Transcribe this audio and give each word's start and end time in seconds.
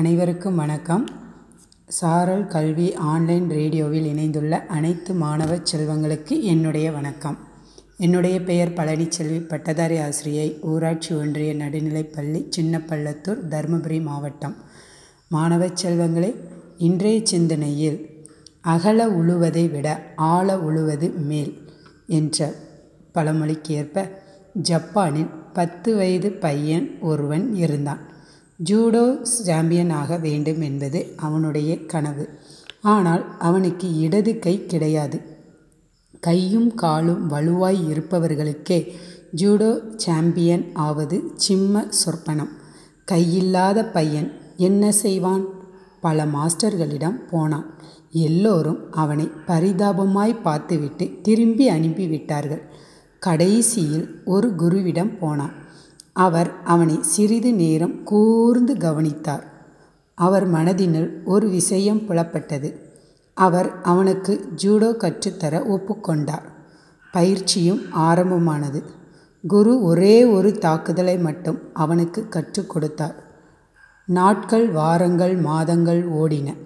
அனைவருக்கும் 0.00 0.54
வணக்கம். 0.54 1.08
சாரல் 1.86 2.46
கல்வி 2.46 2.94
ஆன்லைன் 2.94 3.50
ரேடியோவில் 3.50 4.04
இணைந்துள்ள 4.04 4.66
அனைத்து 4.66 5.14
மாணவ 5.14 5.56
செல்வங்களுக்கு 5.56 6.40
என்னுடைய 6.40 6.92
வணக்கம். 6.92 7.38
என்னுடைய 7.96 8.42
பெயர் 8.42 8.72
பழனிச்செல்வி 8.72 9.48
பட்டதாரி 9.48 9.98
ஆசிரியை 9.98 10.58
ஊராட்சி 10.62 11.14
ஒன்றிய 11.14 11.54
நடுநிலைப்பள்ளி 11.54 12.40
சின்னப்பள்ளத்தூர் 12.56 13.40
தருமபுரி 13.50 14.02
மாவட்டம். 14.02 14.56
மாணவ 15.28 15.66
செல்வங்களே 15.66 16.34
இன்றைய 16.76 17.20
சிந்தனையில் 17.24 18.26
அகல 18.60 19.06
உழுவதை 19.06 19.70
விட 19.70 20.12
ஆழ 20.16 20.56
உழுவது 20.56 21.14
மேல் 21.16 21.70
என்ற 22.06 22.52
பழமொழிக்கு 23.12 23.74
ஏற்ப 23.74 24.10
ஜப்பானில் 24.52 25.30
பத்து 25.52 25.96
வயது 25.96 26.32
பையன் 26.32 26.98
ஒருவன் 27.00 27.54
இருந்தான். 27.54 28.15
ஜூடோ 28.64 29.22
சாம்பியன் 29.22 29.90
ஆக 29.90 30.16
வேண்டும் 30.16 30.60
என்பது 30.60 31.12
அவனுடைய 31.16 31.84
கனவு. 31.84 32.28
ஆனால் 32.80 33.38
அவனுக்கு 33.38 33.96
இடது 33.96 34.38
கை 34.38 34.66
கிடையாது. 34.66 35.20
கையும் 36.20 36.74
காலும் 36.74 37.30
வலுவாய் 37.30 37.80
இருப்பவர்களுக்கே 37.92 38.78
ஜூடோ 39.36 39.96
சாம்பியன் 39.96 40.64
ஆவது 40.74 41.32
சிம்ம 41.34 41.84
சொற்பனம். 42.00 42.52
கையில்லாத 43.12 43.92
பையன் 43.92 44.32
என்ன 44.56 44.92
செய்வான்? 44.92 45.44
பல 46.00 46.24
மாஸ்டர்களிடம் 46.24 47.18
போனான். 47.30 47.66
எல்லோரும் 48.10 48.92
அவனை 48.92 49.30
பரிதாபமாய் 49.46 50.42
பார்த்துவிட்டு 50.42 51.06
திரும்பி 51.22 51.70
அனுப்பிவிட்டார்கள். 51.70 52.62
கடைசியில் 53.18 54.22
ஒரு 54.24 54.48
குருவிடம் 54.58 55.18
போனான். 55.18 55.54
அவர் 56.16 56.50
அவனை 56.64 57.02
சிறிது 57.02 57.54
நேரம் 57.54 58.02
கூர்ந்து 58.02 58.76
கவனித்தார். 58.76 59.44
அவர் 60.14 60.50
மனதினுள் 60.50 61.24
ஒரு 61.24 61.48
விஷயம் 61.48 61.98
புலப்பட்டது. 61.98 62.74
அவர் 63.34 63.82
அவனுக்கு 63.82 64.48
ஜூடோ 64.62 64.96
கற்றுத்தர 64.96 65.60
ஒப்புக்கொண்டார் 65.68 66.46
பயிற்சியும் 67.12 67.82
ஆரம்பமானது. 67.90 68.82
குரு 69.46 69.82
ஒரே 69.82 70.24
ஒரு 70.24 70.58
தாக்குதலை 70.58 71.18
மட்டும் 71.18 71.58
அவனுக்கு 71.72 72.28
கற்றுக் 72.28 72.70
கொடுத்தார். 72.70 73.16
நாட்கள் 74.06 74.70
வாரங்கள் 74.70 75.36
மாதங்கள் 75.36 76.08
ஓடின. 76.08 76.56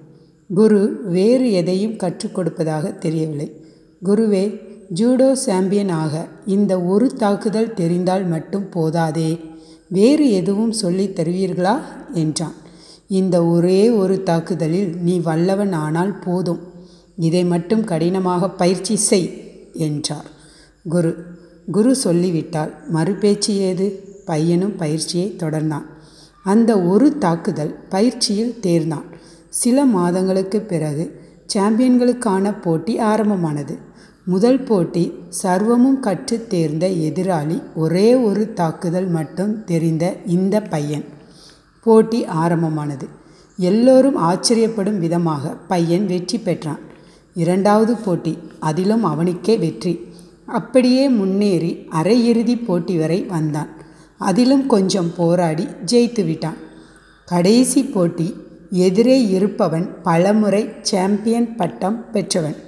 குரு 0.54 1.00
வேறு 1.04 1.52
எதையும் 1.52 1.96
கற்றுக் 1.96 2.34
கொடுப்பதாக 2.34 2.92
தெரியவில்லை. 2.92 3.64
குருவே 4.04 4.69
ஜூடோ 4.94 5.32
சாம்பியன் 5.32 5.88
ஆக 5.88 6.26
இந்த 6.46 6.80
ஒரு 6.80 7.14
தாக்குதல் 7.14 7.74
தெரிந்தால் 7.74 8.26
மட்டும் 8.26 8.68
போதாதே. 8.68 9.40
வேறு 9.88 10.30
எதுவும் 10.30 10.72
சொல்லி 10.72 11.08
தருவீர்களா? 11.08 11.80
என்றான். 12.12 12.52
இந்த 13.08 13.44
ஒரே 13.46 13.90
ஒரு 13.90 14.22
தாக்குதலில் 14.22 14.96
நீ 14.96 15.18
வல்லவன் 15.18 15.72
ஆனால் 15.72 16.18
போதும். 16.18 16.60
இதை 17.16 17.44
மட்டும் 17.44 17.84
கடினமாக 17.84 18.50
பயிற்சி 18.50 18.96
செய் 18.96 19.28
என்றார். 19.72 20.24
குரு 20.88 21.16
குரு 21.72 21.96
சொல்லிவிட்டால் 21.96 22.72
மறுபேச்சு 22.92 23.48
ஏது? 23.48 23.86
பையனும் 24.24 24.76
பயிற்சியை 24.76 25.34
தொடர்ந்தான். 25.38 25.86
அந்த 26.44 26.80
ஒரு 26.82 27.18
தாக்குதல் 27.18 27.74
பயிற்சியில் 27.88 28.58
தேர்ந்தான். 28.62 29.08
சில 29.48 29.84
மாதங்களுக்கு 29.84 30.60
பிறகு 30.60 31.20
சாம்பியன்களுக்கான 31.54 32.62
போட்டி 32.62 32.98
ஆரம்பமானது. 32.98 33.88
முதல் 34.30 34.58
போட்டி 34.62 35.02
சர்வமும் 35.42 35.98
கற்று 36.00 36.36
தேர்ந்த 36.48 36.86
எதிராளி 37.08 37.56
ஒரே 37.74 38.08
ஒரு 38.28 38.42
தாக்குதல் 38.52 39.08
மட்டும் 39.08 39.52
தெரிந்த 39.64 40.04
இந்த 40.26 40.56
பையன். 40.72 41.04
போட்டி 41.86 42.20
ஆரம்பமானது. 42.42 43.06
எல்லோரும் 43.58 44.18
ஆச்சரியப்படும் 44.28 44.98
விதமாக 44.98 45.52
பையன் 45.72 46.06
வெற்றி 46.06 46.38
பெற்றான். 46.38 46.82
இரண்டாவது 47.34 47.94
போட்டி 47.96 48.34
அதிலும் 48.60 49.04
அவனுக்கே 49.04 49.56
வெற்றி. 49.56 49.94
அப்படியே 50.58 51.04
முன்னேறி 51.18 51.72
அரையிறுதி 52.00 52.56
போட்டி 52.64 52.96
வரை 52.96 53.20
வந்தான். 53.34 53.70
அதிலும் 54.20 54.66
கொஞ்சம் 54.66 55.12
போராடி 55.16 55.66
ஜெயித்து 55.92 56.24
விட்டான். 56.24 56.58
கடைசி 57.28 57.82
போட்டி 57.84 58.28
எதிரே 58.86 59.20
இருப்பவன் 59.36 59.86
பலமுறை 60.02 60.64
சாம்பியன் 60.90 61.48
பட்டம் 61.56 61.98
பெற்றவன். 62.12 62.58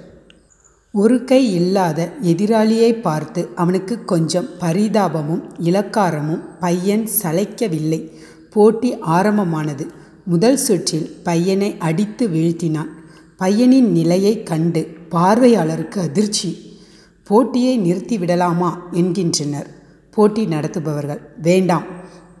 ஒரு 0.95 1.23
கை 1.23 1.53
இல்லாத 1.53 2.11
எதிராளியை 2.21 3.01
பார்த்து 3.01 3.49
அவனுக்கு 3.55 4.05
கொஞ்சம் 4.05 4.45
பரிதாபமும் 4.59 5.41
இலக்காரமும் 5.63 6.41
பையன் 6.59 7.07
சளைக்கவில்லை. 7.21 8.11
போட்டி 8.49 8.99
ஆரம்பமானது. 8.99 9.87
முதல் 10.25 10.57
சுற்றில் 10.57 11.15
பையனை 11.23 11.75
அடித்து 11.79 12.27
வீழ்த்தினான். 12.27 12.89
பையனின் 13.37 13.91
நிலையை 13.91 14.43
கண்டு 14.43 14.87
பார்வையாளருக்கு 15.11 15.99
அதிர்ச்சி. 16.01 16.79
போட்டியை 17.23 17.79
நிறுத்திவிடலாமா? 17.79 18.73
என்கின்றனர். 18.91 19.67
போட்டி 20.11 20.45
நடத்துபவர்கள் 20.45 21.19
வேண்டாம். 21.41 21.83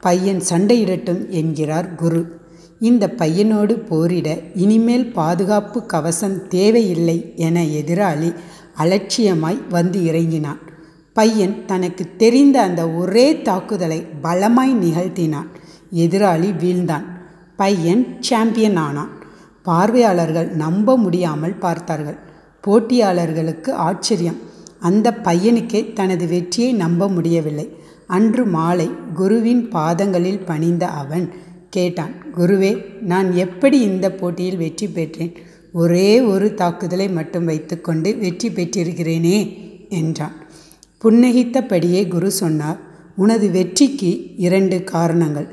பையன் 0.01 0.41
சண்டையிடட்டும் 0.49 1.29
என்கிறார் 1.29 1.95
குரு. 1.95 2.41
இந்த 2.79 3.13
பையனோடு 3.17 3.73
போரிட 3.73 4.41
இனிமேல் 4.55 5.11
பாதுகாப்பு 5.11 5.85
கவசம் 5.85 6.47
தேவையில்லை 6.47 7.33
என 7.35 7.63
எதிராளி 7.63 8.35
அலட்சியமாய் 8.77 9.59
வந்து 9.69 10.05
இறங்கினான். 10.05 10.59
பையன் 11.13 11.65
தனக்கு 11.65 12.07
தெரிந்த 12.17 12.61
அந்த 12.61 12.89
ஒரே 12.89 13.41
தாக்குதலை 13.41 14.05
பலமாய் 14.21 14.73
நிகழ்த்தினான். 14.73 15.49
எதிராளி 15.93 16.51
வீழ்ந்தான். 16.51 17.03
பையன் 17.55 18.17
சாம்பியன் 18.19 18.75
ஆனான். 18.75 19.09
பார்வையாளர்கள் 19.63 20.49
நம்ப 20.49 20.97
முடியாமல் 20.97 21.55
பார்த்தார்கள். 21.55 22.17
போட்டியாளர்களுக்கு 22.67 23.71
ஆச்சரியம். 23.71 24.39
அந்த 24.79 25.17
பையனுக்கே 25.23 25.93
தனது 25.93 26.27
வெற்றியை 26.27 26.73
நம்ப 26.73 27.09
முடியவில்லை. 27.09 27.77
அன்று 28.07 28.45
மாலை 28.45 28.91
குருவின் 29.13 29.69
பாதங்களில் 29.69 30.39
பணிந்த 30.39 30.87
அவன் 30.87 31.33
கேட்டான். 31.75 32.13
குருவே 32.37 32.71
நான் 33.11 33.29
எப்படி 33.35 33.77
இந்த 33.89 34.07
போட்டியில் 34.19 34.61
வெற்றி 34.63 34.87
பெற்றேன்? 34.87 35.33
ஒரே 35.73 36.09
ஒரு 36.31 36.47
தாக்குதலை 36.53 37.07
மட்டும் 37.09 37.45
வைத்துக்கொண்டு 37.45 38.09
வெற்றி 38.23 38.49
பெற்றிருக்கிறேனே 38.49 39.37
என்றான். 39.99 40.35
புன்னகித்தபடியே 41.01 42.01
குரு 42.07 42.29
சொன்னார் 42.41 42.79
உனது 43.15 43.47
வெற்றிக்கு 43.51 44.11
இரண்டு 44.45 44.77
காரணங்கள். 44.93 45.47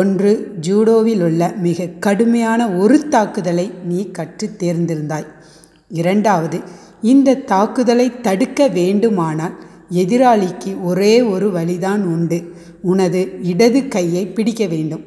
ஒன்று 0.00 0.30
ஜூடோவில் 0.66 1.22
உள்ள 1.26 1.42
மிக 1.64 1.88
கடுமையான 2.04 2.60
ஒரு 2.82 2.96
தாக்குதலை 3.08 3.66
நீ 3.88 4.00
கற்று 4.18 4.46
தேர்ந்திருந்தாய். 4.62 5.28
இரண்டாவது 6.00 6.58
இந்த 7.12 7.38
தாக்குதலை 7.52 8.06
தடுக்க 8.20 8.60
வேண்டுமானால் 8.78 9.56
எதிராளிக்கு 10.02 10.70
ஒரே 10.82 11.14
ஒரு 11.32 11.48
வழிதான் 11.56 12.02
உண்டு. 12.14 12.38
உனது 12.82 13.20
இடது 13.52 13.80
கையை 13.88 14.24
பிடிக்க 14.36 14.64
வேண்டும். 14.66 15.04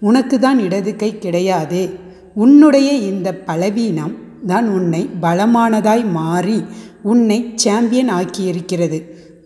உனக்கு 0.00 0.38
தான் 0.38 0.58
இடது 0.58 0.96
கை 0.96 1.18
கிடையாதே. 1.20 1.84
உன்னுடைய 2.34 2.92
இந்த 2.92 3.34
பலவீனம் 3.34 4.14
தான் 4.46 4.68
உன்னை 4.68 5.08
பலமானதாய் 5.20 6.04
மாறி 6.10 6.64
உன்னை 7.02 7.52
சாம்பியன் 7.54 8.10
ஆக்கியிருக்கிறது. 8.10 8.98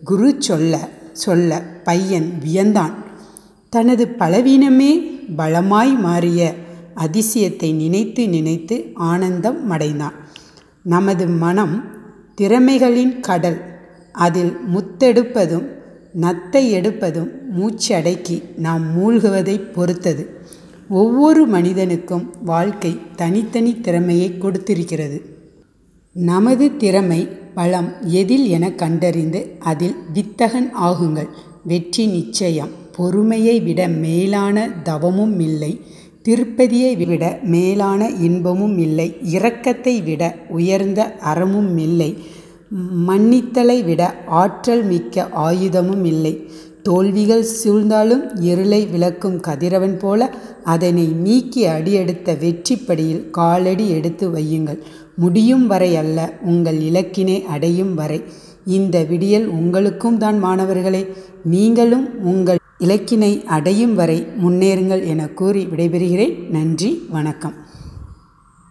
குரு 0.05 0.35
சொல்ல 0.39 0.89
சொல்ல 1.13 1.61
பையன் 1.85 2.29
வியந்தான். 2.45 2.95
தனது 3.69 4.05
பலவீனமே 4.19 4.93
பலமாய் 5.37 5.95
மாறிய 5.99 6.55
அதிசயத்தை 6.95 7.75
நினைத்து 7.75 8.29
நினைத்து 8.29 8.77
ஆனந்தம் 8.95 9.71
அடைந்தான். 9.71 10.17
நமது 10.83 11.27
மனம் 11.27 11.77
திறமைகளின் 12.35 13.21
கடல். 13.21 13.59
அதில் 14.13 14.53
முத்தெடுப்பதும் 14.75 15.67
நத்தை 16.21 16.63
எடுப்பதும் 16.79 17.31
மூச்சடக்கி 17.57 18.43
நாம் 18.57 18.85
மூழ்குவதை 18.97 19.57
பொறுத்தது. 19.73 20.41
ஒவ்வொரு 20.89 21.47
மனிதனுக்கும் 21.47 22.33
வாழ்க்கை 22.45 22.99
தனித்தனி 23.17 23.81
திறமையை 23.81 24.35
கொடுத்திருக்கிறது. 24.39 25.21
நமது 26.13 26.77
திறமை 26.77 27.29
பலம் 27.55 27.93
எதில் 28.03 28.47
என 28.47 28.73
கண்டறிந்து 28.73 29.57
அதில் 29.59 29.95
வித்தகன் 30.15 30.71
ஆகுங்கள். 30.83 31.29
வெற்றி 31.65 32.07
நிச்சயம். 32.07 32.69
பொறுமையை 32.97 33.61
விட 33.61 33.89
மேலான 33.89 34.69
தவமும் 34.83 35.41
இல்லை. 35.41 35.81
திருப்பதியை 36.29 37.07
விட 37.07 37.39
மேலான 37.43 38.09
இன்பமும் 38.09 38.79
இல்லை. 38.79 39.17
இரக்கத்தை 39.23 40.05
விட 40.05 40.37
உயர்ந்த 40.49 41.17
அறமும் 41.17 41.79
இல்லை. 41.79 42.17
மன்னித்தலை 43.09 43.85
விட 43.85 44.03
ஆற்றல் 44.27 44.85
மிக்க 44.85 45.29
ஆயுதமும் 45.37 46.05
இல்லை. 46.05 46.51
தோல்விகள் 46.87 47.45
சூழ்ந்தாலும் 47.59 48.25
இருளை 48.49 48.81
விளக்கும் 48.87 49.39
கதிரவன் 49.47 49.97
போல 49.99 50.21
அதனை 50.75 51.07
நீக்கி 51.25 51.63
அடியெடுத்த 51.67 52.35
வெற்றிப்படியில் 52.43 53.25
காலடி 53.31 53.87
எடுத்து 53.99 54.27
வையுங்கள். 54.37 54.81
முடியும் 55.17 55.67
வரை 55.67 55.91
அல்ல 56.03 56.19
உங்கள் 56.53 56.79
இலக்கினை 56.91 57.39
அடையும் 57.55 57.95
வரை. 57.95 58.19
இந்த 58.77 58.97
விடியல் 59.11 59.47
உங்களுக்கும் 59.59 60.19
தான் 60.19 60.39
மாணவர்களே. 60.45 61.03
நீங்களும் 61.55 62.07
உங்கள் 62.33 62.61
இலக்கினை 62.87 63.33
அடையும் 63.57 63.95
வரை 63.95 64.19
முன்னேறுங்கள் 64.45 65.05
என 65.13 65.29
கூறி 65.41 65.63
விடைபெறுகிறேன். 65.73 66.35
நன்றி 66.57 66.91
வணக்கம். 67.17 67.57